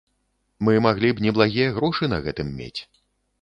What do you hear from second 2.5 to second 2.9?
мець.